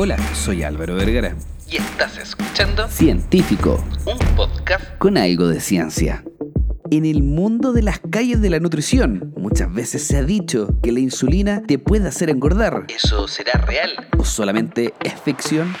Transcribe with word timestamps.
Hola, 0.00 0.16
soy 0.32 0.62
Álvaro 0.62 0.94
Vergara. 0.94 1.34
Y 1.68 1.78
estás 1.78 2.18
escuchando 2.18 2.86
Científico, 2.86 3.84
un 4.06 4.16
podcast 4.36 4.96
con 4.98 5.18
algo 5.18 5.48
de 5.48 5.58
ciencia. 5.58 6.22
En 6.92 7.04
el 7.04 7.24
mundo 7.24 7.72
de 7.72 7.82
las 7.82 7.98
calles 7.98 8.40
de 8.40 8.48
la 8.48 8.60
nutrición, 8.60 9.34
muchas 9.36 9.74
veces 9.74 10.04
se 10.04 10.18
ha 10.18 10.22
dicho 10.22 10.68
que 10.84 10.92
la 10.92 11.00
insulina 11.00 11.64
te 11.64 11.80
puede 11.80 12.06
hacer 12.06 12.30
engordar. 12.30 12.84
¿Eso 12.86 13.26
será 13.26 13.54
real? 13.54 13.90
¿O 14.16 14.24
solamente 14.24 14.94
es 15.02 15.20
ficción? 15.20 15.74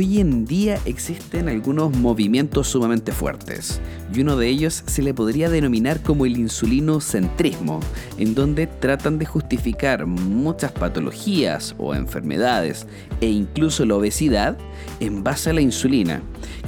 Hoy 0.00 0.20
en 0.20 0.44
día 0.44 0.78
existen 0.84 1.48
algunos 1.48 1.90
movimientos 1.90 2.68
sumamente 2.68 3.10
fuertes 3.10 3.80
y 4.14 4.20
uno 4.20 4.36
de 4.36 4.46
ellos 4.46 4.84
se 4.86 5.02
le 5.02 5.12
podría 5.12 5.50
denominar 5.50 6.04
como 6.04 6.24
el 6.24 6.36
insulinocentrismo, 6.36 7.80
en 8.16 8.36
donde 8.36 8.68
tratan 8.68 9.18
de 9.18 9.26
justificar 9.26 10.06
muchas 10.06 10.70
patologías 10.70 11.74
o 11.78 11.96
enfermedades 11.96 12.86
e 13.20 13.26
incluso 13.26 13.84
la 13.86 13.96
obesidad 13.96 14.56
en 15.00 15.24
base 15.24 15.50
a 15.50 15.54
la 15.54 15.62
insulina, 15.62 16.22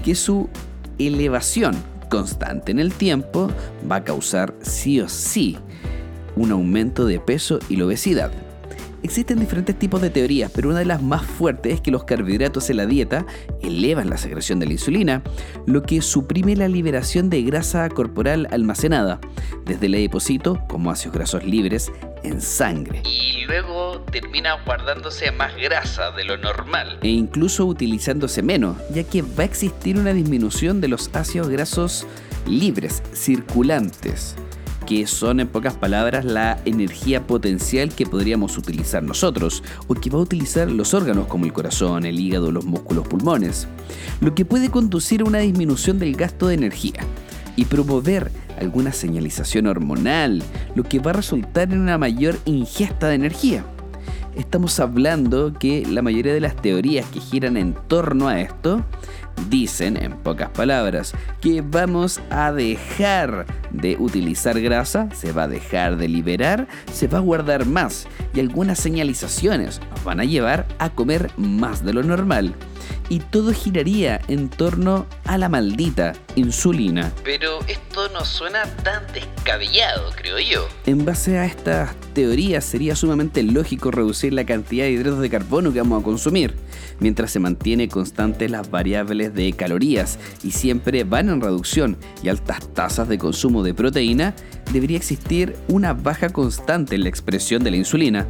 que 0.05 0.17
su 0.17 0.49
elevación 0.99 1.77
constante 2.09 2.73
en 2.73 2.81
el 2.81 2.93
tiempo 2.93 3.49
va 3.89 3.95
a 3.95 4.05
causar 4.05 4.57
sí 4.61 5.01
o 5.01 5.09
sí 5.09 5.57
un 6.35 6.51
aumento 6.51 7.07
de 7.07 7.21
peso 7.21 7.61
y 7.69 7.77
la 7.77 7.85
obesidad. 7.85 8.50
Existen 9.03 9.41
diferentes 9.41 9.79
tipos 9.79 10.03
de 10.03 10.11
teorías, 10.11 10.51
pero 10.55 10.69
una 10.69 10.81
de 10.81 10.85
las 10.85 11.03
más 11.03 11.23
fuertes 11.23 11.75
es 11.75 11.81
que 11.81 11.91
los 11.91 12.05
carbohidratos 12.05 12.69
en 12.69 12.77
la 12.77 12.87
dieta 12.87 13.25
elevan 13.63 14.11
la 14.11 14.19
secreción 14.19 14.59
de 14.59 14.67
la 14.67 14.73
insulina, 14.73 15.23
lo 15.67 15.83
que 15.83 16.03
suprime 16.03 16.55
la 16.55 16.69
liberación 16.69 17.31
de 17.31 17.43
grasa 17.43 17.89
corporal 17.89 18.47
almacenada, 18.51 19.19
desde 19.65 19.87
el 19.87 19.95
adipocito 19.95 20.63
como 20.69 20.91
ácidos 20.91 21.15
grasos 21.15 21.45
libres 21.45 21.91
en 22.23 22.43
sangre. 22.43 23.03
Y 23.07 23.47
luego 23.47 24.03
termina 24.13 24.63
guardándose 24.67 25.33
más 25.33 25.57
grasa 25.57 26.11
de 26.11 26.25
lo 26.25 26.37
normal. 26.37 26.99
E 27.03 27.09
incluso 27.09 27.65
utilizándose 27.65 28.43
menos, 28.43 28.77
ya 28.93 29.05
que 29.05 29.23
va 29.23 29.45
a 29.45 29.45
existir 29.45 29.99
una 29.99 30.13
disminución 30.13 30.83
de 30.83 30.89
los 30.89 31.09
ácidos 31.15 31.49
grasos 31.49 32.07
libres, 32.47 33.03
circulantes 33.15 34.37
que 34.91 35.07
son 35.07 35.39
en 35.39 35.47
pocas 35.47 35.75
palabras 35.75 36.25
la 36.25 36.59
energía 36.65 37.25
potencial 37.25 37.95
que 37.95 38.07
podríamos 38.07 38.59
utilizar 38.59 39.05
nosotros 39.05 39.63
o 39.87 39.95
que 39.95 40.11
va 40.11 40.19
a 40.19 40.23
utilizar 40.23 40.69
los 40.69 40.95
órganos 40.95 41.29
como 41.29 41.45
el 41.45 41.53
corazón, 41.53 42.05
el 42.07 42.19
hígado, 42.19 42.51
los 42.51 42.65
músculos, 42.65 43.07
pulmones, 43.07 43.69
lo 44.21 44.35
que 44.35 44.45
puede 44.45 44.69
conducir 44.69 45.21
a 45.21 45.27
una 45.27 45.39
disminución 45.39 46.01
del 46.01 46.17
gasto 46.17 46.49
de 46.49 46.55
energía 46.55 47.07
y 47.55 47.67
promover 47.67 48.33
alguna 48.59 48.93
señalización 48.93 49.69
hormonal, 49.69 50.43
lo 50.75 50.83
que 50.83 50.99
va 50.99 51.13
a 51.13 51.15
resultar 51.15 51.73
en 51.73 51.79
una 51.79 51.97
mayor 51.97 52.37
ingesta 52.45 53.07
de 53.07 53.15
energía. 53.15 53.65
Estamos 54.37 54.79
hablando 54.79 55.53
que 55.53 55.85
la 55.87 56.03
mayoría 56.03 56.33
de 56.33 56.41
las 56.41 56.57
teorías 56.57 57.07
que 57.07 57.21
giran 57.21 57.57
en 57.57 57.75
torno 57.75 58.29
a 58.29 58.41
esto 58.41 58.85
dicen, 59.49 59.97
en 59.97 60.13
pocas 60.13 60.51
palabras, 60.51 61.13
que 61.41 61.63
vamos 61.63 62.21
a 62.31 62.53
dejar 62.53 63.47
de 63.71 63.97
utilizar 63.99 64.61
grasa, 64.61 65.09
se 65.13 65.33
va 65.33 65.45
a 65.45 65.49
dejar 65.49 65.97
de 65.97 66.09
liberar, 66.09 66.69
se 66.93 67.09
va 67.09 67.19
a 67.19 67.23
guardar 67.23 67.67
más 67.67 68.07
y 68.35 68.41
algunas 68.41 68.79
señalizaciones 68.79 69.81
nos 69.91 70.05
van 70.05 70.21
a 70.21 70.25
llevar 70.25 70.67
a 70.79 70.91
comer 70.91 71.31
más 71.37 71.85
de 71.85 71.93
lo 71.93 72.03
normal 72.03 72.55
y 73.09 73.19
todo 73.19 73.53
giraría 73.53 74.21
en 74.29 74.49
torno 74.49 75.07
a 75.25 75.37
la 75.37 75.49
maldita 75.49 76.13
insulina. 76.37 77.13
Pero 77.25 77.59
no 78.09 78.25
suena 78.25 78.65
tan 78.83 79.03
descabellado, 79.13 80.11
creo 80.17 80.39
yo. 80.39 80.69
En 80.87 81.05
base 81.05 81.39
a 81.39 81.45
estas 81.45 81.95
teorías 82.15 82.65
sería 82.65 82.97
sumamente 82.97 83.43
lógico 83.43 83.91
reducir 83.91 84.33
la 84.33 84.45
cantidad 84.45 84.85
de 84.85 84.93
hidratos 84.93 85.21
de 85.21 85.31
carbono 85.31 85.73
que 85.73 85.81
vamos 85.81 86.01
a 86.01 86.05
consumir, 86.05 86.55
mientras 86.99 87.31
se 87.31 87.39
mantiene 87.39 87.89
constantes 87.89 88.51
las 88.51 88.71
variables 88.71 89.35
de 89.35 89.53
calorías 89.53 90.19
y 90.43 90.53
siempre 90.53 91.05
van 91.05 91.29
en 91.29 91.41
reducción 91.41 91.97
y 92.23 92.29
altas 92.29 92.73
tasas 92.75 93.09
de 93.09 93.19
consumo 93.19 93.63
de 93.63 93.75
proteína, 93.75 94.35
debería 94.73 94.97
existir 94.97 95.57
una 95.69 95.93
baja 95.93 96.31
constante 96.31 96.95
en 96.95 97.03
la 97.03 97.09
expresión 97.09 97.63
de 97.63 97.71
la 97.71 97.77
insulina 97.77 98.27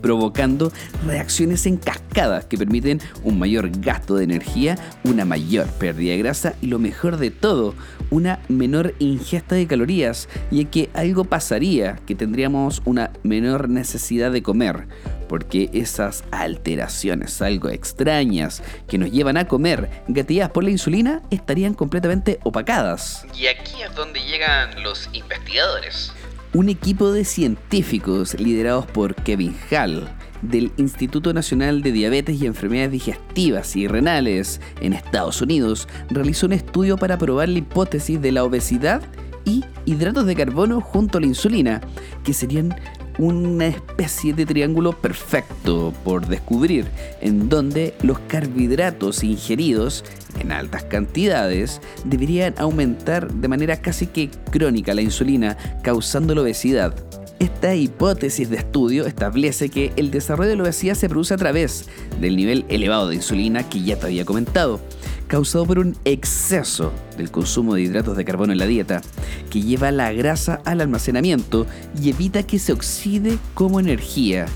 provocando 0.00 0.72
reacciones 1.06 1.66
en 1.66 1.76
cascada 1.76 2.48
que 2.48 2.58
permiten 2.58 3.00
un 3.22 3.38
mayor 3.38 3.70
gasto 3.80 4.16
de 4.16 4.24
energía, 4.24 4.76
una 5.04 5.24
mayor 5.24 5.66
pérdida 5.66 6.12
de 6.12 6.18
grasa 6.18 6.54
y 6.60 6.66
lo 6.66 6.78
mejor 6.78 7.16
de 7.16 7.30
todo, 7.30 7.74
una 8.10 8.40
menor 8.48 8.94
ingesta 8.98 9.54
de 9.54 9.66
calorías, 9.66 10.28
y 10.50 10.64
que 10.66 10.90
algo 10.94 11.24
pasaría, 11.24 11.96
que 12.06 12.14
tendríamos 12.14 12.82
una 12.84 13.10
menor 13.22 13.68
necesidad 13.68 14.32
de 14.32 14.42
comer, 14.42 14.86
porque 15.28 15.70
esas 15.72 16.24
alteraciones 16.30 17.40
algo 17.42 17.68
extrañas 17.68 18.62
que 18.86 18.98
nos 18.98 19.10
llevan 19.10 19.36
a 19.36 19.46
comer 19.46 19.90
gatilladas 20.08 20.52
por 20.52 20.64
la 20.64 20.70
insulina 20.70 21.22
estarían 21.30 21.74
completamente 21.74 22.38
opacadas. 22.44 23.26
Y 23.34 23.46
aquí 23.46 23.82
es 23.82 23.94
donde 23.94 24.20
llegan 24.20 24.82
los 24.82 25.08
investigadores 25.12 26.12
un 26.54 26.68
equipo 26.68 27.12
de 27.12 27.24
científicos 27.24 28.38
liderados 28.40 28.86
por 28.86 29.14
Kevin 29.14 29.54
Hall 29.70 30.08
del 30.42 30.72
Instituto 30.76 31.32
Nacional 31.32 31.82
de 31.82 31.92
Diabetes 31.92 32.40
y 32.40 32.46
Enfermedades 32.46 32.92
Digestivas 32.92 33.76
y 33.76 33.86
Renales 33.86 34.60
en 34.80 34.92
Estados 34.92 35.42
Unidos 35.42 35.88
realizó 36.10 36.46
un 36.46 36.52
estudio 36.52 36.96
para 36.96 37.18
probar 37.18 37.48
la 37.48 37.58
hipótesis 37.58 38.20
de 38.20 38.32
la 38.32 38.44
obesidad 38.44 39.02
y 39.44 39.64
hidratos 39.84 40.26
de 40.26 40.36
carbono 40.36 40.80
junto 40.80 41.18
a 41.18 41.20
la 41.20 41.26
insulina, 41.26 41.80
que 42.24 42.32
serían 42.32 42.74
una 43.18 43.66
especie 43.66 44.32
de 44.32 44.46
triángulo 44.46 44.92
perfecto 44.92 45.92
por 46.04 46.26
descubrir, 46.26 46.86
en 47.20 47.48
donde 47.48 47.94
los 48.02 48.18
carbohidratos 48.20 49.24
ingeridos 49.24 50.04
en 50.40 50.52
altas 50.52 50.84
cantidades 50.84 51.80
deberían 52.04 52.54
aumentar 52.58 53.32
de 53.32 53.48
manera 53.48 53.80
casi 53.80 54.06
que 54.06 54.30
crónica 54.50 54.94
la 54.94 55.02
insulina, 55.02 55.56
causando 55.82 56.34
la 56.34 56.42
obesidad. 56.42 56.94
Esta 57.38 57.72
hipótesis 57.76 58.50
de 58.50 58.56
estudio 58.56 59.06
establece 59.06 59.68
que 59.68 59.92
el 59.94 60.10
desarrollo 60.10 60.50
de 60.50 60.56
la 60.56 60.64
obesidad 60.64 60.94
se 60.94 61.08
produce 61.08 61.34
a 61.34 61.36
través 61.36 61.84
del 62.20 62.34
nivel 62.36 62.64
elevado 62.68 63.08
de 63.08 63.14
insulina 63.14 63.68
que 63.68 63.80
ya 63.80 63.96
te 63.96 64.06
había 64.06 64.24
comentado, 64.24 64.80
causado 65.28 65.64
por 65.64 65.78
un 65.78 65.96
exceso 66.04 66.92
del 67.16 67.30
consumo 67.30 67.74
de 67.74 67.82
hidratos 67.82 68.16
de 68.16 68.24
carbono 68.24 68.52
en 68.52 68.58
la 68.58 68.66
dieta, 68.66 69.02
que 69.50 69.62
lleva 69.62 69.92
la 69.92 70.12
grasa 70.12 70.60
al 70.64 70.80
almacenamiento 70.80 71.64
y 72.02 72.10
evita 72.10 72.42
que 72.42 72.58
se 72.58 72.72
oxide 72.72 73.38
como 73.54 73.78
energía. 73.78 74.46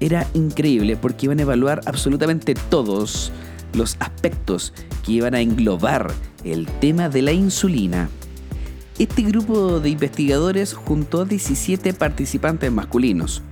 Era 0.00 0.26
increíble 0.34 0.96
porque 0.96 1.26
iban 1.26 1.38
a 1.38 1.42
evaluar 1.42 1.80
absolutamente 1.86 2.54
todos 2.70 3.30
los 3.72 3.96
aspectos 4.00 4.72
que 5.04 5.12
iban 5.12 5.34
a 5.34 5.40
englobar 5.40 6.12
el 6.42 6.66
tema 6.66 7.08
de 7.08 7.22
la 7.22 7.32
insulina. 7.32 8.08
Este 8.98 9.22
grupo 9.22 9.80
de 9.80 9.90
investigadores 9.90 10.72
juntó 10.72 11.22
a 11.22 11.24
17 11.24 11.94
participantes 11.94 12.70
masculinos. 12.70 13.42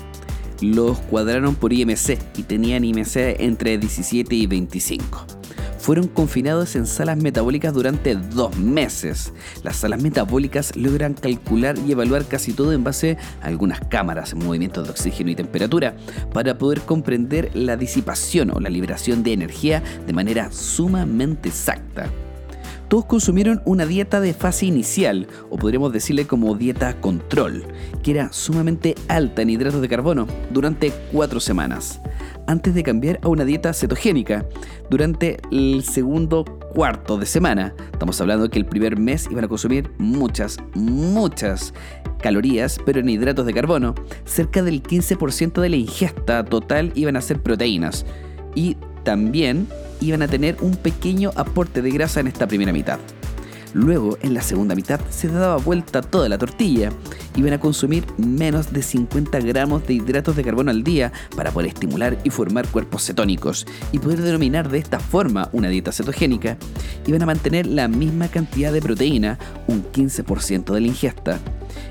Los 0.60 0.98
cuadraron 1.00 1.56
por 1.56 1.72
IMC 1.72 2.16
y 2.36 2.44
tenían 2.44 2.84
IMC 2.84 3.16
entre 3.40 3.76
17 3.76 4.34
y 4.34 4.46
25 4.46 5.26
fueron 5.82 6.06
confinados 6.06 6.76
en 6.76 6.86
salas 6.86 7.16
metabólicas 7.16 7.74
durante 7.74 8.14
dos 8.14 8.56
meses. 8.56 9.32
Las 9.64 9.78
salas 9.78 10.00
metabólicas 10.00 10.76
logran 10.76 11.14
calcular 11.14 11.76
y 11.76 11.90
evaluar 11.90 12.24
casi 12.26 12.52
todo 12.52 12.72
en 12.72 12.84
base 12.84 13.18
a 13.42 13.46
algunas 13.46 13.80
cámaras, 13.80 14.32
movimientos 14.36 14.84
de 14.84 14.90
oxígeno 14.90 15.32
y 15.32 15.34
temperatura, 15.34 15.96
para 16.32 16.56
poder 16.56 16.82
comprender 16.82 17.50
la 17.54 17.76
disipación 17.76 18.52
o 18.52 18.60
la 18.60 18.70
liberación 18.70 19.24
de 19.24 19.32
energía 19.32 19.82
de 20.06 20.12
manera 20.12 20.52
sumamente 20.52 21.48
exacta 21.48 22.08
todos 22.92 23.06
consumieron 23.06 23.62
una 23.64 23.86
dieta 23.86 24.20
de 24.20 24.34
fase 24.34 24.66
inicial, 24.66 25.26
o 25.48 25.56
podríamos 25.56 25.94
decirle 25.94 26.26
como 26.26 26.54
dieta 26.54 27.00
control, 27.00 27.64
que 28.02 28.10
era 28.10 28.30
sumamente 28.34 28.94
alta 29.08 29.40
en 29.40 29.48
hidratos 29.48 29.80
de 29.80 29.88
carbono 29.88 30.26
durante 30.50 30.92
cuatro 31.10 31.40
semanas 31.40 32.02
antes 32.46 32.74
de 32.74 32.82
cambiar 32.82 33.18
a 33.22 33.28
una 33.28 33.46
dieta 33.46 33.72
cetogénica 33.72 34.44
durante 34.90 35.38
el 35.50 35.84
segundo 35.84 36.44
cuarto 36.44 37.16
de 37.16 37.24
semana. 37.24 37.74
Estamos 37.92 38.20
hablando 38.20 38.50
que 38.50 38.58
el 38.58 38.66
primer 38.66 38.98
mes 38.98 39.26
iban 39.30 39.44
a 39.44 39.48
consumir 39.48 39.90
muchas, 39.96 40.58
muchas 40.74 41.72
calorías, 42.20 42.78
pero 42.84 43.00
en 43.00 43.08
hidratos 43.08 43.46
de 43.46 43.54
carbono. 43.54 43.94
Cerca 44.26 44.62
del 44.62 44.82
15% 44.82 45.62
de 45.62 45.68
la 45.70 45.76
ingesta 45.76 46.44
total 46.44 46.92
iban 46.94 47.16
a 47.16 47.22
ser 47.22 47.42
proteínas. 47.42 48.04
Y 48.54 48.76
también 49.02 49.66
iban 50.02 50.22
a 50.22 50.28
tener 50.28 50.56
un 50.60 50.76
pequeño 50.76 51.30
aporte 51.36 51.82
de 51.82 51.90
grasa 51.90 52.20
en 52.20 52.26
esta 52.26 52.46
primera 52.46 52.72
mitad. 52.72 52.98
Luego, 53.74 54.18
en 54.20 54.34
la 54.34 54.42
segunda 54.42 54.74
mitad, 54.74 55.00
se 55.08 55.28
daba 55.28 55.56
vuelta 55.56 56.02
toda 56.02 56.28
la 56.28 56.36
tortilla. 56.36 56.92
Iban 57.36 57.54
a 57.54 57.60
consumir 57.60 58.04
menos 58.18 58.72
de 58.72 58.82
50 58.82 59.40
gramos 59.40 59.86
de 59.86 59.94
hidratos 59.94 60.36
de 60.36 60.44
carbono 60.44 60.70
al 60.70 60.84
día 60.84 61.10
para 61.34 61.50
poder 61.50 61.68
estimular 61.68 62.18
y 62.22 62.30
formar 62.30 62.68
cuerpos 62.68 63.06
cetónicos 63.06 63.66
y 63.90 63.98
poder 63.98 64.20
denominar 64.20 64.68
de 64.68 64.78
esta 64.78 65.00
forma 65.00 65.48
una 65.52 65.68
dieta 65.68 65.92
cetogénica. 65.92 66.58
Iban 67.06 67.22
a 67.22 67.26
mantener 67.26 67.66
la 67.66 67.88
misma 67.88 68.28
cantidad 68.28 68.72
de 68.72 68.82
proteína, 68.82 69.38
un 69.66 69.82
15% 69.90 70.74
de 70.74 70.80
la 70.80 70.86
ingesta. 70.86 71.38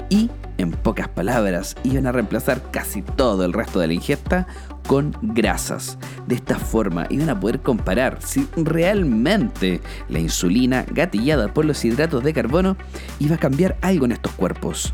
Y, 0.09 0.29
en 0.61 0.71
pocas 0.71 1.07
palabras, 1.07 1.75
iban 1.83 2.07
a 2.07 2.11
reemplazar 2.11 2.71
casi 2.71 3.01
todo 3.01 3.45
el 3.45 3.53
resto 3.53 3.79
de 3.79 3.87
la 3.87 3.93
ingesta 3.93 4.47
con 4.87 5.15
grasas. 5.21 5.97
De 6.27 6.35
esta 6.35 6.57
forma 6.57 7.07
iban 7.09 7.29
a 7.29 7.39
poder 7.39 7.61
comparar 7.61 8.17
si 8.21 8.47
realmente 8.55 9.81
la 10.09 10.19
insulina 10.19 10.85
gatillada 10.91 11.53
por 11.53 11.65
los 11.65 11.83
hidratos 11.83 12.23
de 12.23 12.33
carbono 12.33 12.77
iba 13.19 13.35
a 13.35 13.39
cambiar 13.39 13.77
algo 13.81 14.05
en 14.05 14.13
estos 14.13 14.31
cuerpos. 14.33 14.93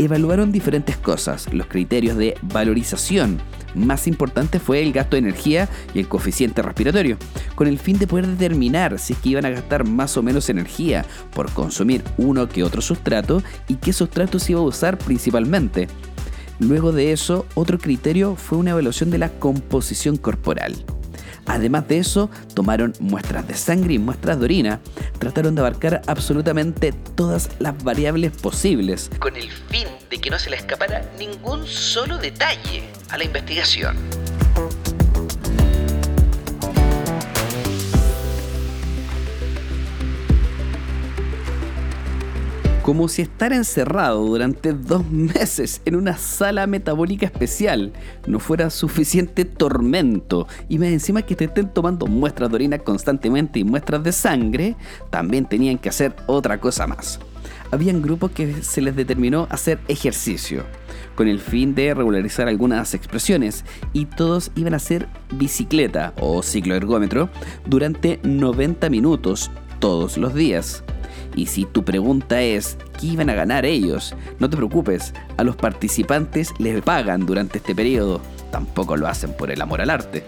Evaluaron 0.00 0.52
diferentes 0.52 0.96
cosas, 0.96 1.52
los 1.52 1.66
criterios 1.66 2.16
de 2.16 2.38
valorización. 2.42 3.40
Más 3.74 4.06
importante 4.06 4.60
fue 4.60 4.80
el 4.80 4.92
gasto 4.92 5.16
de 5.16 5.22
energía 5.22 5.68
y 5.92 5.98
el 5.98 6.06
coeficiente 6.06 6.62
respiratorio, 6.62 7.16
con 7.56 7.66
el 7.66 7.80
fin 7.80 7.98
de 7.98 8.06
poder 8.06 8.28
determinar 8.28 9.00
si 9.00 9.14
es 9.14 9.18
que 9.18 9.30
iban 9.30 9.44
a 9.44 9.50
gastar 9.50 9.84
más 9.84 10.16
o 10.16 10.22
menos 10.22 10.48
energía 10.50 11.04
por 11.34 11.50
consumir 11.50 12.04
uno 12.16 12.48
que 12.48 12.62
otro 12.62 12.80
sustrato 12.80 13.42
y 13.66 13.74
qué 13.74 13.92
sustrato 13.92 14.38
se 14.38 14.52
iba 14.52 14.60
a 14.60 14.64
usar 14.64 14.98
principalmente. 14.98 15.88
Luego 16.60 16.92
de 16.92 17.10
eso, 17.10 17.44
otro 17.54 17.78
criterio 17.78 18.36
fue 18.36 18.58
una 18.58 18.70
evaluación 18.70 19.10
de 19.10 19.18
la 19.18 19.30
composición 19.30 20.16
corporal. 20.16 20.76
Además 21.48 21.88
de 21.88 21.98
eso, 21.98 22.30
tomaron 22.54 22.92
muestras 23.00 23.48
de 23.48 23.54
sangre 23.54 23.94
y 23.94 23.98
muestras 23.98 24.38
de 24.38 24.44
orina. 24.44 24.80
Trataron 25.18 25.54
de 25.54 25.62
abarcar 25.62 26.02
absolutamente 26.06 26.92
todas 26.92 27.50
las 27.58 27.82
variables 27.82 28.32
posibles. 28.32 29.10
Con 29.18 29.36
el 29.36 29.50
fin 29.50 29.88
de 30.10 30.20
que 30.20 30.30
no 30.30 30.38
se 30.38 30.50
le 30.50 30.56
escapara 30.56 31.02
ningún 31.18 31.66
solo 31.66 32.18
detalle 32.18 32.84
a 33.08 33.18
la 33.18 33.24
investigación. 33.24 33.96
Como 42.88 43.06
si 43.08 43.20
estar 43.20 43.52
encerrado 43.52 44.24
durante 44.24 44.72
dos 44.72 45.06
meses 45.10 45.82
en 45.84 45.94
una 45.94 46.16
sala 46.16 46.66
metabólica 46.66 47.26
especial 47.26 47.92
no 48.26 48.40
fuera 48.40 48.70
suficiente 48.70 49.44
tormento 49.44 50.48
y 50.70 50.78
más 50.78 50.88
encima 50.88 51.20
que 51.20 51.36
te 51.36 51.44
estén 51.44 51.68
tomando 51.68 52.06
muestras 52.06 52.48
de 52.48 52.54
orina 52.54 52.78
constantemente 52.78 53.58
y 53.58 53.64
muestras 53.64 54.02
de 54.02 54.12
sangre, 54.12 54.74
también 55.10 55.44
tenían 55.44 55.76
que 55.76 55.90
hacer 55.90 56.16
otra 56.26 56.60
cosa 56.62 56.86
más. 56.86 57.20
Habían 57.70 58.00
grupos 58.00 58.30
que 58.30 58.62
se 58.62 58.80
les 58.80 58.96
determinó 58.96 59.46
hacer 59.50 59.78
ejercicio 59.88 60.64
con 61.14 61.28
el 61.28 61.40
fin 61.40 61.74
de 61.74 61.92
regularizar 61.92 62.48
algunas 62.48 62.94
expresiones 62.94 63.66
y 63.92 64.06
todos 64.06 64.50
iban 64.56 64.72
a 64.72 64.78
hacer 64.78 65.08
bicicleta 65.34 66.14
o 66.18 66.42
cicloergómetro 66.42 67.28
durante 67.66 68.18
90 68.22 68.88
minutos 68.88 69.50
todos 69.78 70.16
los 70.18 70.34
días. 70.34 70.84
Y 71.34 71.46
si 71.46 71.64
tu 71.64 71.84
pregunta 71.84 72.42
es, 72.42 72.78
¿qué 72.98 73.06
iban 73.06 73.30
a 73.30 73.34
ganar 73.34 73.64
ellos? 73.64 74.14
No 74.38 74.50
te 74.50 74.56
preocupes, 74.56 75.14
a 75.36 75.44
los 75.44 75.56
participantes 75.56 76.52
les 76.58 76.82
pagan 76.82 77.26
durante 77.26 77.58
este 77.58 77.74
periodo. 77.74 78.20
Tampoco 78.50 78.96
lo 78.96 79.06
hacen 79.06 79.32
por 79.34 79.50
el 79.50 79.60
amor 79.60 79.80
al 79.80 79.90
arte. 79.90 80.24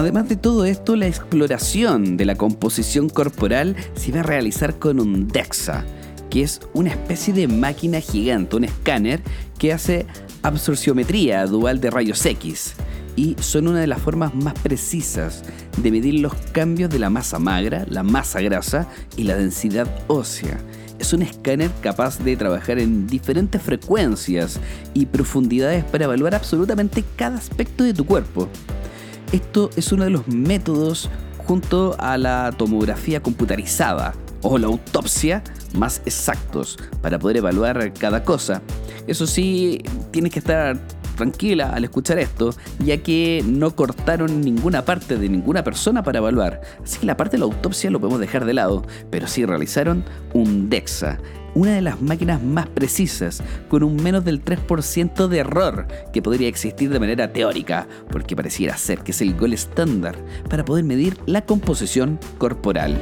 Además 0.00 0.30
de 0.30 0.36
todo 0.36 0.64
esto, 0.64 0.96
la 0.96 1.06
exploración 1.06 2.16
de 2.16 2.24
la 2.24 2.34
composición 2.34 3.10
corporal 3.10 3.76
se 3.94 4.08
iba 4.08 4.20
a 4.20 4.22
realizar 4.22 4.78
con 4.78 4.98
un 4.98 5.28
DEXA, 5.28 5.84
que 6.30 6.42
es 6.42 6.60
una 6.72 6.88
especie 6.88 7.34
de 7.34 7.48
máquina 7.48 8.00
gigante, 8.00 8.56
un 8.56 8.64
escáner 8.64 9.20
que 9.58 9.74
hace 9.74 10.06
absorciometría 10.42 11.46
dual 11.46 11.80
de 11.80 11.90
rayos 11.90 12.24
X 12.24 12.74
y 13.16 13.36
son 13.40 13.68
una 13.68 13.80
de 13.80 13.86
las 13.86 14.00
formas 14.00 14.34
más 14.34 14.54
precisas 14.54 15.42
de 15.76 15.90
medir 15.90 16.14
los 16.20 16.34
cambios 16.52 16.90
de 16.90 16.98
la 16.98 17.10
masa 17.10 17.38
magra, 17.38 17.84
la 17.88 18.02
masa 18.02 18.40
grasa 18.40 18.86
y 19.16 19.24
la 19.24 19.36
densidad 19.36 19.88
ósea. 20.06 20.58
Es 20.98 21.12
un 21.12 21.22
escáner 21.22 21.70
capaz 21.80 22.18
de 22.18 22.36
trabajar 22.36 22.78
en 22.78 23.06
diferentes 23.06 23.60
frecuencias 23.60 24.60
y 24.94 25.06
profundidades 25.06 25.84
para 25.84 26.04
evaluar 26.04 26.34
absolutamente 26.34 27.04
cada 27.16 27.38
aspecto 27.38 27.84
de 27.84 27.94
tu 27.94 28.04
cuerpo. 28.04 28.48
Esto 29.32 29.70
es 29.76 29.92
uno 29.92 30.04
de 30.04 30.10
los 30.10 30.28
métodos 30.28 31.10
junto 31.46 31.96
a 31.98 32.18
la 32.18 32.52
tomografía 32.56 33.22
computarizada 33.22 34.14
o 34.42 34.58
la 34.58 34.66
autopsia 34.66 35.42
más 35.74 36.02
exactos 36.06 36.78
para 37.02 37.18
poder 37.18 37.38
evaluar 37.38 37.92
cada 37.94 38.24
cosa. 38.24 38.62
Eso 39.06 39.26
sí, 39.26 39.82
tienes 40.10 40.32
que 40.32 40.38
estar 40.38 40.78
tranquila 41.20 41.70
al 41.74 41.84
escuchar 41.84 42.18
esto, 42.18 42.54
ya 42.78 42.96
que 42.96 43.44
no 43.46 43.76
cortaron 43.76 44.40
ninguna 44.40 44.86
parte 44.86 45.18
de 45.18 45.28
ninguna 45.28 45.62
persona 45.62 46.02
para 46.02 46.18
evaluar, 46.18 46.62
así 46.82 46.98
que 46.98 47.06
la 47.06 47.18
parte 47.18 47.32
de 47.32 47.40
la 47.40 47.44
autopsia 47.44 47.90
lo 47.90 48.00
podemos 48.00 48.20
dejar 48.20 48.46
de 48.46 48.54
lado, 48.54 48.86
pero 49.10 49.26
sí 49.26 49.44
realizaron 49.44 50.02
un 50.32 50.70
DEXA, 50.70 51.18
una 51.54 51.74
de 51.74 51.82
las 51.82 52.00
máquinas 52.00 52.42
más 52.42 52.68
precisas, 52.68 53.42
con 53.68 53.82
un 53.82 53.96
menos 53.96 54.24
del 54.24 54.42
3% 54.42 55.28
de 55.28 55.38
error 55.38 55.86
que 56.12 56.22
podría 56.22 56.48
existir 56.48 56.88
de 56.88 57.00
manera 57.00 57.32
teórica, 57.34 57.86
porque 58.10 58.34
pareciera 58.34 58.78
ser 58.78 59.00
que 59.00 59.10
es 59.10 59.20
el 59.20 59.36
gol 59.36 59.52
estándar 59.52 60.16
para 60.48 60.64
poder 60.64 60.84
medir 60.84 61.18
la 61.26 61.42
composición 61.42 62.18
corporal. 62.38 62.96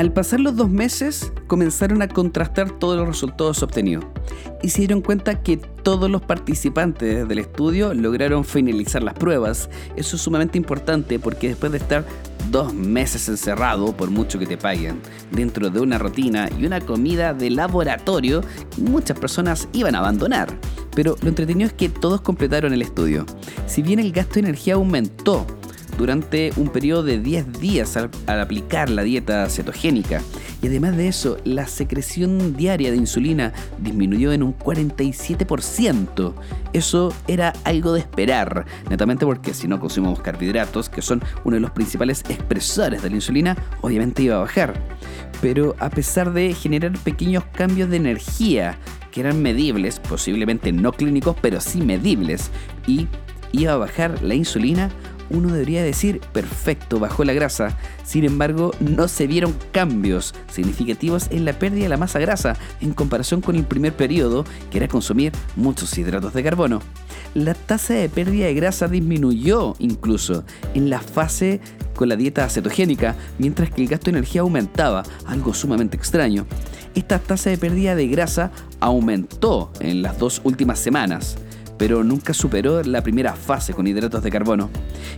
Al 0.00 0.14
pasar 0.14 0.40
los 0.40 0.56
dos 0.56 0.70
meses, 0.70 1.30
comenzaron 1.46 2.00
a 2.00 2.08
contrastar 2.08 2.70
todos 2.70 2.96
los 2.96 3.06
resultados 3.06 3.62
obtenidos 3.62 4.06
y 4.62 4.70
se 4.70 4.78
dieron 4.78 5.02
cuenta 5.02 5.42
que 5.42 5.58
todos 5.58 6.08
los 6.08 6.22
participantes 6.22 7.28
del 7.28 7.38
estudio 7.38 7.92
lograron 7.92 8.46
finalizar 8.46 9.02
las 9.02 9.12
pruebas. 9.12 9.68
Eso 9.96 10.16
es 10.16 10.22
sumamente 10.22 10.56
importante 10.56 11.18
porque 11.18 11.48
después 11.48 11.70
de 11.72 11.76
estar 11.76 12.06
dos 12.50 12.72
meses 12.72 13.28
encerrado, 13.28 13.94
por 13.94 14.08
mucho 14.08 14.38
que 14.38 14.46
te 14.46 14.56
paguen, 14.56 15.02
dentro 15.32 15.68
de 15.68 15.80
una 15.80 15.98
rutina 15.98 16.48
y 16.58 16.64
una 16.64 16.80
comida 16.80 17.34
de 17.34 17.50
laboratorio, 17.50 18.40
muchas 18.78 19.18
personas 19.18 19.68
iban 19.74 19.94
a 19.94 19.98
abandonar. 19.98 20.48
Pero 20.94 21.16
lo 21.20 21.28
entretenido 21.28 21.66
es 21.66 21.74
que 21.74 21.90
todos 21.90 22.22
completaron 22.22 22.72
el 22.72 22.80
estudio. 22.80 23.26
Si 23.66 23.82
bien 23.82 23.98
el 23.98 24.12
gasto 24.12 24.36
de 24.36 24.40
energía 24.40 24.76
aumentó, 24.76 25.46
durante 26.00 26.50
un 26.56 26.70
periodo 26.70 27.02
de 27.02 27.18
10 27.18 27.60
días 27.60 27.94
al, 27.98 28.08
aplicar 28.26 28.88
la 28.88 29.02
dieta 29.02 29.46
cetogénica. 29.50 30.22
Y 30.62 30.68
además 30.68 30.96
de 30.96 31.08
eso, 31.08 31.36
la 31.44 31.66
secreción 31.66 32.56
diaria 32.56 32.90
de 32.90 32.96
insulina 32.96 33.52
disminuyó 33.76 34.32
en 34.32 34.42
un 34.42 34.56
47%. 34.56 36.32
Eso 36.72 37.12
era 37.28 37.52
algo 37.64 37.92
de 37.92 38.00
esperar, 38.00 38.64
netamente 38.88 39.26
porque 39.26 39.52
si 39.52 39.68
no 39.68 39.78
consumimos 39.78 40.22
carbohidratos, 40.22 40.88
que 40.88 41.02
son 41.02 41.22
uno 41.44 41.56
de 41.56 41.60
los 41.60 41.72
principales 41.72 42.24
expresores 42.30 43.02
de 43.02 43.10
la 43.10 43.16
insulina, 43.16 43.58
obviamente 43.82 44.22
iba 44.22 44.36
a 44.36 44.40
bajar. 44.40 44.80
Pero 45.42 45.76
a 45.80 45.90
pesar 45.90 46.32
de 46.32 46.54
generar 46.54 46.96
pequeños 47.00 47.44
cambios 47.52 47.90
de 47.90 47.98
energía 47.98 48.78
que 49.12 49.20
eran 49.20 49.42
medibles, 49.42 50.00
posiblemente 50.00 50.72
no 50.72 50.92
clínicos, 50.92 51.36
pero 51.42 51.60
sí 51.60 51.82
medibles, 51.82 52.50
y 52.86 53.06
iba 53.52 53.72
a 53.72 53.76
bajar 53.76 54.22
la 54.22 54.34
insulina 54.34 54.90
uno 55.30 55.52
debería 55.52 55.82
decir, 55.82 56.20
perfecto, 56.32 56.98
bajó 56.98 57.24
la 57.24 57.32
grasa. 57.32 57.76
Sin 58.04 58.24
embargo, 58.24 58.72
no 58.80 59.08
se 59.08 59.26
vieron 59.26 59.54
cambios 59.72 60.34
significativos 60.50 61.28
en 61.30 61.44
la 61.44 61.58
pérdida 61.58 61.84
de 61.84 61.88
la 61.88 61.96
masa 61.96 62.18
grasa 62.18 62.56
en 62.80 62.92
comparación 62.92 63.40
con 63.40 63.56
el 63.56 63.64
primer 63.64 63.94
periodo, 63.94 64.44
que 64.70 64.78
era 64.78 64.88
consumir 64.88 65.32
muchos 65.56 65.96
hidratos 65.96 66.34
de 66.34 66.42
carbono. 66.42 66.80
La 67.34 67.54
tasa 67.54 67.94
de 67.94 68.08
pérdida 68.08 68.46
de 68.46 68.54
grasa 68.54 68.88
disminuyó 68.88 69.76
incluso 69.78 70.44
en 70.74 70.90
la 70.90 71.00
fase 71.00 71.60
con 71.94 72.08
la 72.08 72.16
dieta 72.16 72.48
cetogénica, 72.48 73.14
mientras 73.38 73.70
que 73.70 73.82
el 73.82 73.88
gasto 73.88 74.06
de 74.06 74.18
energía 74.18 74.40
aumentaba, 74.40 75.04
algo 75.26 75.54
sumamente 75.54 75.96
extraño. 75.96 76.46
Esta 76.94 77.18
tasa 77.20 77.50
de 77.50 77.58
pérdida 77.58 77.94
de 77.94 78.08
grasa 78.08 78.50
aumentó 78.80 79.70
en 79.80 80.02
las 80.02 80.18
dos 80.18 80.40
últimas 80.44 80.80
semanas 80.80 81.36
pero 81.80 82.04
nunca 82.04 82.34
superó 82.34 82.82
la 82.82 83.02
primera 83.02 83.32
fase 83.32 83.72
con 83.72 83.86
hidratos 83.86 84.22
de 84.22 84.30
carbono. 84.30 84.68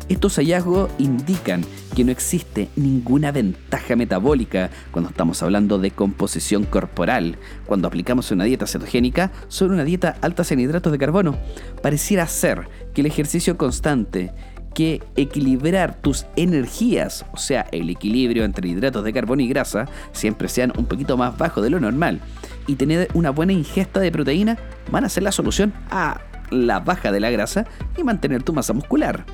Estos 0.08 0.36
hallazgos 0.36 0.92
indican 0.96 1.64
que 1.96 2.04
no 2.04 2.12
existe 2.12 2.68
ninguna 2.76 3.32
ventaja 3.32 3.96
metabólica 3.96 4.70
cuando 4.92 5.10
estamos 5.10 5.42
hablando 5.42 5.80
de 5.80 5.90
composición 5.90 6.62
corporal, 6.62 7.36
cuando 7.66 7.88
aplicamos 7.88 8.30
una 8.30 8.44
dieta 8.44 8.68
cetogénica 8.68 9.32
sobre 9.48 9.74
una 9.74 9.82
dieta 9.82 10.16
alta 10.20 10.44
en 10.50 10.60
hidratos 10.60 10.92
de 10.92 10.98
carbono. 10.98 11.36
Pareciera 11.82 12.28
ser 12.28 12.68
que 12.94 13.00
el 13.00 13.08
ejercicio 13.08 13.56
constante 13.56 14.30
que 14.72 15.02
equilibrar 15.16 16.00
tus 16.00 16.26
energías, 16.36 17.26
o 17.32 17.38
sea, 17.38 17.66
el 17.72 17.90
equilibrio 17.90 18.44
entre 18.44 18.68
hidratos 18.68 19.02
de 19.02 19.12
carbono 19.12 19.42
y 19.42 19.48
grasa, 19.48 19.88
siempre 20.12 20.48
sean 20.48 20.72
un 20.78 20.86
poquito 20.86 21.16
más 21.16 21.36
bajo 21.36 21.60
de 21.60 21.70
lo 21.70 21.80
normal, 21.80 22.20
y 22.68 22.76
tener 22.76 23.08
una 23.14 23.30
buena 23.30 23.52
ingesta 23.52 23.98
de 23.98 24.12
proteína, 24.12 24.58
van 24.92 25.04
a 25.04 25.08
ser 25.08 25.24
la 25.24 25.32
solución 25.32 25.74
a 25.90 26.20
la 26.52 26.80
baja 26.80 27.10
de 27.10 27.20
la 27.20 27.30
grasa 27.30 27.66
y 27.96 28.04
mantener 28.04 28.42
tu 28.42 28.52
masa 28.52 28.72
muscular. 28.72 29.24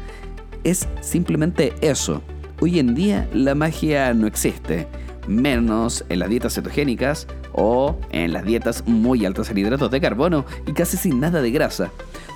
Es 0.65 0.89
simplemente 1.01 1.75
eso. 1.81 2.23
Hoy 2.61 2.79
en 2.79 2.95
día 2.95 3.29
la 3.33 3.55
magia 3.55 4.13
no 4.15 4.27
existe, 4.27 4.89
menos 5.27 6.05
en 6.09 6.19
las 6.21 6.29
dietas 6.29 6.55
cetogénicas 6.55 7.27
o 7.53 7.99
en 8.11 8.33
las 8.33 8.45
dietas 8.45 8.85
muy 8.87 9.25
altas 9.27 9.51
en 9.51 9.59
hidratos 9.59 9.91
de 9.91 10.01
carbono 10.01 10.45
y 10.67 10.73
casi 10.73 10.97
sin 10.97 11.21
nada 11.21 11.43
de 11.43 11.51
grasa. 11.51 11.93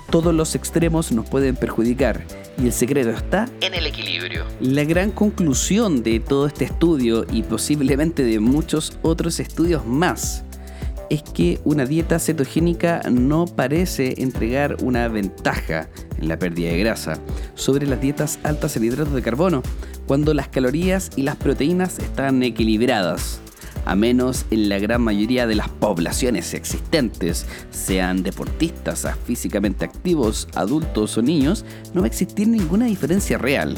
Todos 0.09 0.33
los 0.33 0.53
extremos 0.55 1.11
nos 1.11 1.27
pueden 1.29 1.55
perjudicar 1.55 2.23
y 2.57 2.67
el 2.67 2.73
secreto 2.73 3.09
está 3.09 3.47
En 3.61 3.73
el 3.73 3.87
equilibrio. 3.87 4.45
la 4.59 4.83
gran 4.83 5.11
conclusión 5.11 6.03
de 6.03 6.19
todo 6.19 6.45
este 6.47 6.65
estudio 6.65 7.25
y 7.31 7.43
posiblemente 7.43 8.23
de 8.23 8.39
muchos 8.39 8.97
otros 9.01 9.39
estudios 9.39 9.85
más 9.85 10.43
es 11.13 11.21
que 11.21 11.59
una 11.63 11.85
dieta 11.85 12.17
cetogénica 12.17 13.01
no 13.11 13.45
parece 13.45 14.15
entregar 14.17 14.77
una 14.81 15.07
ventaja 15.07 15.87
en 16.17 16.27
la 16.27 16.39
pérdida 16.39 16.71
de 16.71 16.79
grasa 16.79 17.19
sobre 17.53 17.85
las 17.85 18.01
dietas 18.01 18.39
altas 18.41 18.75
en 18.77 18.85
hidratos 18.85 19.13
de 19.13 19.21
carbono 19.21 19.61
cuando 20.07 20.33
las 20.33 20.47
calorías 20.47 21.11
y 21.15 21.21
las 21.21 21.35
proteínas 21.35 21.99
están 21.99 22.41
equilibradas. 22.41 23.39
A 23.85 23.95
menos 23.95 24.45
en 24.49 24.69
la 24.69 24.79
gran 24.79 25.01
mayoría 25.01 25.45
de 25.45 25.55
las 25.55 25.69
poblaciones 25.69 26.55
existentes, 26.55 27.45
sean 27.69 28.23
deportistas, 28.23 29.07
físicamente 29.25 29.85
activos, 29.85 30.47
adultos 30.55 31.17
o 31.17 31.21
niños, 31.21 31.63
no 31.93 32.01
va 32.01 32.07
a 32.07 32.09
existir 32.09 32.47
ninguna 32.47 32.85
diferencia 32.85 33.37
real. 33.37 33.75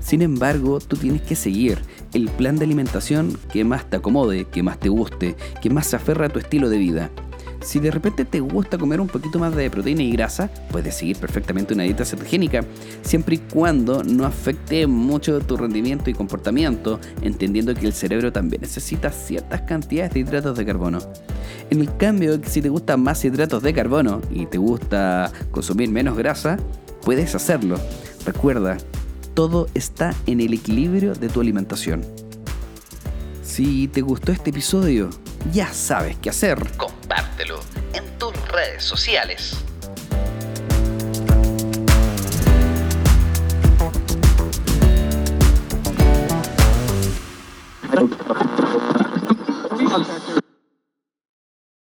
Sin 0.00 0.22
embargo, 0.22 0.78
tú 0.78 0.96
tienes 0.96 1.22
que 1.22 1.36
seguir 1.36 1.78
el 2.14 2.28
plan 2.28 2.56
de 2.56 2.64
alimentación 2.64 3.36
que 3.52 3.64
más 3.64 3.88
te 3.88 3.96
acomode, 3.96 4.46
que 4.46 4.62
más 4.62 4.78
te 4.78 4.88
guste, 4.88 5.36
que 5.60 5.70
más 5.70 5.86
se 5.86 5.96
aferra 5.96 6.26
a 6.26 6.28
tu 6.28 6.38
estilo 6.38 6.68
de 6.68 6.78
vida. 6.78 7.10
Si 7.62 7.78
de 7.78 7.90
repente 7.90 8.24
te 8.24 8.40
gusta 8.40 8.78
comer 8.78 9.00
un 9.02 9.06
poquito 9.06 9.38
más 9.38 9.54
de 9.54 9.68
proteína 9.68 10.02
y 10.02 10.12
grasa, 10.12 10.50
puedes 10.70 10.94
seguir 10.96 11.18
perfectamente 11.18 11.74
una 11.74 11.82
dieta 11.82 12.06
cetogénica, 12.06 12.64
siempre 13.02 13.34
y 13.34 13.38
cuando 13.38 14.02
no 14.02 14.24
afecte 14.24 14.86
mucho 14.86 15.40
tu 15.40 15.58
rendimiento 15.58 16.08
y 16.08 16.14
comportamiento, 16.14 16.98
entendiendo 17.20 17.74
que 17.74 17.86
el 17.86 17.92
cerebro 17.92 18.32
también 18.32 18.62
necesita 18.62 19.10
ciertas 19.10 19.60
cantidades 19.62 20.14
de 20.14 20.20
hidratos 20.20 20.56
de 20.56 20.64
carbono. 20.64 21.00
En 21.68 21.80
el 21.80 21.94
cambio, 21.98 22.40
si 22.42 22.62
te 22.62 22.70
gustan 22.70 23.02
más 23.02 23.22
hidratos 23.24 23.62
de 23.62 23.74
carbono 23.74 24.22
y 24.30 24.46
te 24.46 24.56
gusta 24.56 25.30
consumir 25.50 25.90
menos 25.90 26.16
grasa, 26.16 26.56
puedes 27.02 27.34
hacerlo. 27.34 27.78
Recuerda, 28.24 28.78
todo 29.40 29.68
está 29.72 30.14
en 30.26 30.42
el 30.42 30.52
equilibrio 30.52 31.14
de 31.14 31.30
tu 31.30 31.40
alimentación. 31.40 32.04
Si 33.42 33.88
te 33.88 34.02
gustó 34.02 34.32
este 34.32 34.50
episodio, 34.50 35.08
ya 35.50 35.72
sabes 35.72 36.18
qué 36.20 36.28
hacer. 36.28 36.58
Compártelo 36.76 37.58
en 37.94 38.04
tus 38.18 38.34
redes 38.48 38.84
sociales. 38.84 39.64